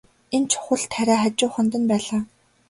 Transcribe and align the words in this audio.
Энэ 0.35 0.49
чухал 0.51 0.83
тариа 0.91 1.17
хажууханд 1.21 1.73
нь 1.79 1.89
байлаа. 1.89 2.21